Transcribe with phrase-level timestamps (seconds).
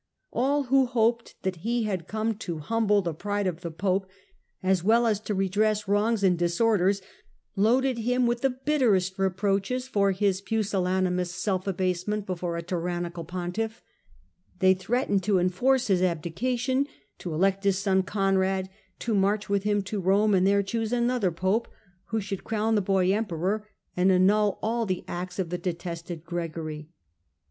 [0.33, 4.09] All who hoped that he had come to humble the pride of the pope
[4.63, 7.03] as well as to redress wrongs and disorders,
[7.55, 13.83] loaded him with the bitterest reproaches for his pusillanimous self abasement before a tyrannical pontiff;
[14.57, 16.87] they threatened to enforce his abdication,
[17.19, 21.29] to elect his son Conrad, to march with him to Rome, and there choose another
[21.31, 21.67] pope
[22.05, 26.89] who should crown the boy emperor, and annul all the acts of the detested Gregory.